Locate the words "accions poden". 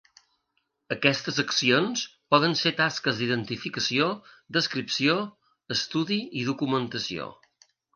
1.43-2.57